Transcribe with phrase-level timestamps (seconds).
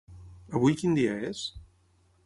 [0.59, 1.47] Avui quin dia és?